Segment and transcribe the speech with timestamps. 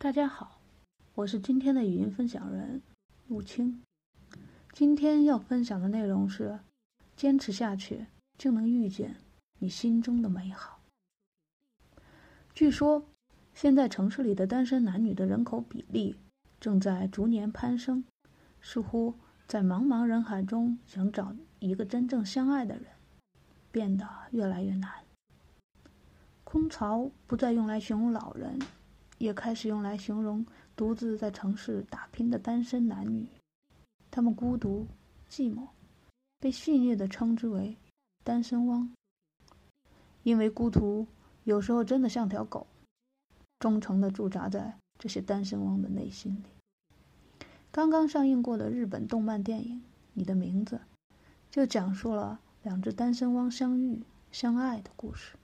[0.00, 0.60] 大家好，
[1.16, 2.80] 我是今天的语音分享人
[3.26, 3.82] 陆清。
[4.72, 6.60] 今天要分享的内容是：
[7.16, 8.06] 坚持下去
[8.38, 9.16] 就能遇见
[9.58, 10.78] 你心中的美好。
[12.54, 13.08] 据说，
[13.52, 16.14] 现在城市里的单身男女的人口比例
[16.60, 18.04] 正在逐年攀升，
[18.60, 19.16] 似乎
[19.48, 22.86] 在茫茫人海中想找一个真正相爱的人，
[23.72, 24.92] 变得越来越难。
[26.44, 28.60] 空巢不再用来形容老人，
[29.18, 33.28] 也开始用来形容独自在城市打拼的单身男女。
[34.10, 34.86] 他们孤独、
[35.28, 35.68] 寂寞，
[36.40, 37.76] 被戏谑的称之为
[38.24, 38.90] “单身汪”。
[40.24, 41.06] 因为孤独
[41.44, 42.66] 有时候真的像条狗，
[43.58, 46.42] 忠诚的驻扎在这些单身汪的内心里。
[47.70, 49.76] 刚刚上映过的日本动漫电影
[50.14, 50.76] 《你的名字》，
[51.50, 55.36] 就讲述了两只单身汪相遇、相爱的故事。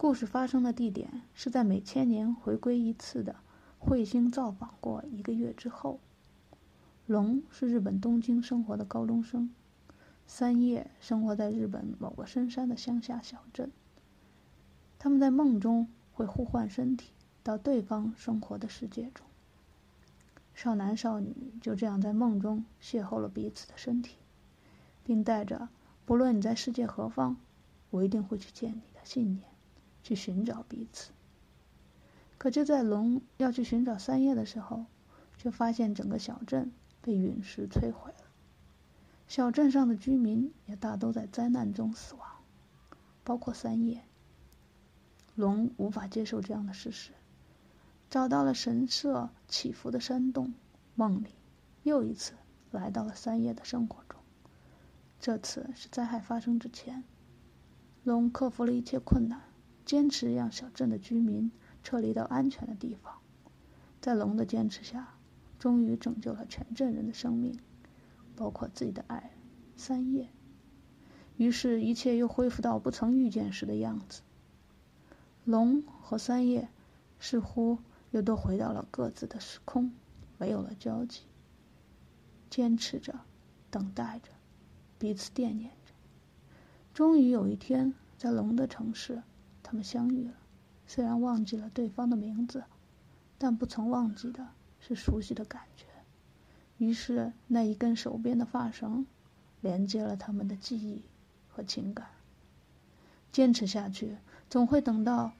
[0.00, 3.34] 故事发生的地点是在每千年回归一次的
[3.80, 5.98] 彗星造访过一个月之后。
[7.06, 9.52] 龙是日本东京生活的高中生，
[10.24, 13.72] 三叶生活在日本某个深山的乡下小镇。
[15.00, 17.10] 他们在梦中会互换身体
[17.42, 19.26] 到对方生活的世界中。
[20.54, 24.14] 少男少女就这样在梦中邂逅了彼此的身体，
[25.02, 25.68] 并带着
[26.06, 27.36] “不论你在世界何方，
[27.90, 29.47] 我一定会去见你”的信念。
[30.08, 31.10] 去寻找彼此。
[32.38, 34.86] 可就在龙要去寻找三叶的时候，
[35.36, 38.24] 却发现整个小镇被陨石摧毁了，
[39.26, 42.26] 小镇上的居民也大都在灾难中死亡，
[43.22, 44.02] 包括三叶。
[45.34, 47.10] 龙无法接受这样的事实，
[48.08, 50.54] 找到了神社起伏的山洞，
[50.94, 51.34] 梦里
[51.82, 52.32] 又一次
[52.70, 54.18] 来到了三叶的生活中。
[55.20, 57.04] 这次是灾害发生之前，
[58.04, 59.42] 龙克服了一切困难。
[59.88, 61.50] 坚持让小镇的居民
[61.82, 63.14] 撤离到安全的地方，
[64.02, 65.14] 在龙的坚持下，
[65.58, 67.58] 终于拯救了全镇人的生命，
[68.36, 69.30] 包括自己的爱人
[69.78, 70.28] 三叶。
[71.38, 74.20] 于是，一切又恢复到不曾遇见时的样子。
[75.46, 76.68] 龙和三叶
[77.18, 77.78] 似乎
[78.10, 79.90] 又都回到了各自的时空，
[80.36, 81.22] 没有了交集，
[82.50, 83.20] 坚持着，
[83.70, 84.28] 等待着，
[84.98, 85.94] 彼此惦念着。
[86.92, 89.22] 终于有一天，在龙的城市。
[89.70, 90.32] 他们相遇了，
[90.86, 92.64] 虽然忘记了对方的名字，
[93.36, 94.48] 但不曾忘记的
[94.80, 95.84] 是熟悉的感觉。
[96.78, 99.06] 于是，那一根手边的发绳，
[99.60, 101.02] 连接了他们的记忆
[101.50, 102.06] 和情感。
[103.30, 104.16] 坚持下去，
[104.48, 105.32] 总会等到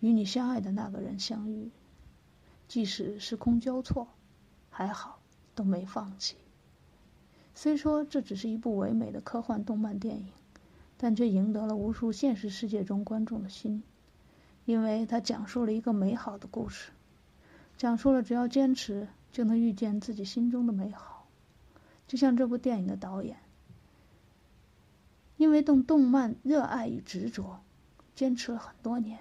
[0.00, 1.70] 与你相爱的那个人相遇。
[2.66, 4.08] 即使时空交错，
[4.70, 5.18] 还好
[5.54, 6.36] 都没放弃。
[7.54, 10.32] 虽说这只是一部唯美的科幻动漫电影。
[11.04, 13.82] 但却赢得了无数现实世界中观众的心，
[14.64, 16.92] 因为他讲述了一个美好的故事，
[17.76, 21.26] 讲述了只要坚持就能遇见自己心中的美好。
[22.08, 23.36] 就像这部电影的导演，
[25.36, 27.60] 因为动动漫热爱与执着，
[28.14, 29.18] 坚持了很多年，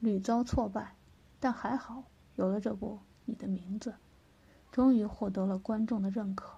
[0.00, 0.94] 屡遭挫败，
[1.38, 2.04] 但还好
[2.36, 3.90] 有了这部《你的名字》，
[4.72, 6.54] 终于获得了观众的认可。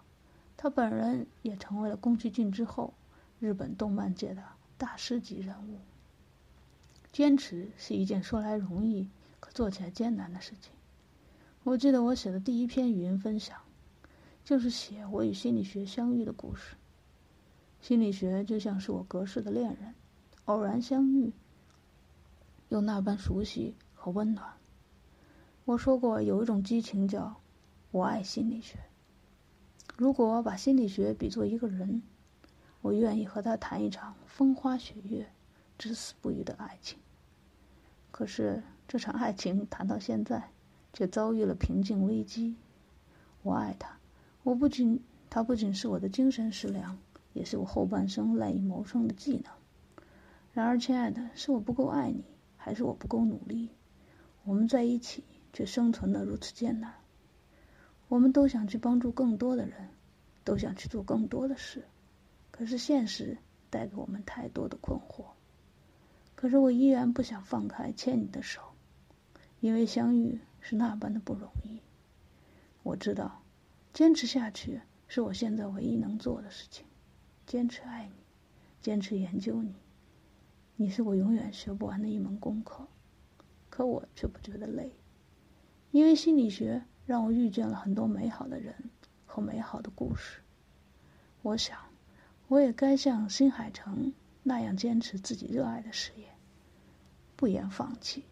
[0.56, 2.94] 他本人也成为了宫崎骏之后。
[3.38, 4.42] 日本动漫界的
[4.78, 5.78] 大师级人物。
[7.12, 9.08] 坚持是一件说来容易，
[9.40, 10.72] 可做起来艰难的事情。
[11.64, 13.58] 我记得我写的第一篇语音分享，
[14.44, 16.76] 就是写我与心理学相遇的故事。
[17.80, 19.94] 心理学就像是我隔世的恋人，
[20.44, 21.32] 偶然相遇，
[22.68, 24.52] 又那般熟悉和温暖。
[25.64, 27.40] 我说过，有一种激情叫
[27.92, 28.78] “我爱心理学”。
[29.96, 32.02] 如果把心理学比作一个人。
[32.86, 35.26] 我愿意和他谈一场风花雪月、
[35.76, 36.96] 至死不渝的爱情。
[38.12, 40.50] 可是这场爱情谈到现在，
[40.92, 42.54] 却遭遇了瓶颈危机。
[43.42, 43.98] 我爱他，
[44.44, 46.96] 我不仅他不仅是我的精神食粮，
[47.32, 49.52] 也是我后半生赖以谋生的技能。
[50.52, 52.22] 然而，亲爱的，是我不够爱你，
[52.56, 53.68] 还是我不够努力？
[54.44, 56.94] 我们在一起，却生存的如此艰难。
[58.06, 59.88] 我们都想去帮助更多的人，
[60.44, 61.82] 都想去做更多的事。
[62.58, 63.36] 可是现实
[63.68, 65.26] 带给我们太多的困惑，
[66.34, 68.62] 可是我依然不想放开牵你的手，
[69.60, 71.82] 因为相遇是那般的不容易。
[72.82, 73.42] 我知道，
[73.92, 76.86] 坚持下去是我现在唯一能做的事情，
[77.46, 78.14] 坚持爱你，
[78.80, 79.74] 坚持研究你，
[80.76, 82.88] 你是我永远学不完的一门功课。
[83.68, 84.90] 可我却不觉得累，
[85.90, 88.74] 因为心理学让我遇见了很多美好的人
[89.26, 90.40] 和美好的故事。
[91.42, 91.85] 我想。
[92.48, 94.12] 我也该像新海诚
[94.42, 96.26] 那样坚持自己热爱的事业，
[97.34, 98.24] 不言放弃。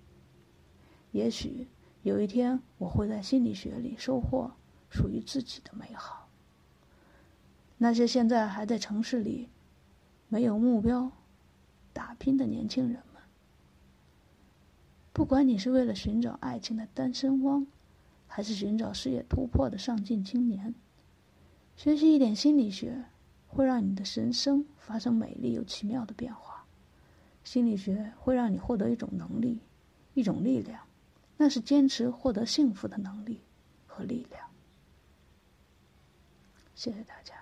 [1.10, 1.66] 也许
[2.02, 4.52] 有一天我会在心理学里收获
[4.90, 6.28] 属于自己的美好。
[7.78, 9.48] 那些现在还在城市里
[10.28, 11.10] 没有目标
[11.92, 13.22] 打拼的年轻人们，
[15.12, 17.66] 不管你是为了寻找爱情的单身汪，
[18.28, 20.74] 还是寻找事业突破的上进青年，
[21.76, 23.04] 学习一点心理学
[23.54, 26.64] 会让你的人生发生美丽又奇妙的变化。
[27.44, 29.60] 心理学会让你获得一种能力，
[30.14, 30.80] 一种力量，
[31.36, 33.40] 那是坚持获得幸福的能力
[33.86, 34.48] 和力量。
[36.74, 37.34] 谢谢大家。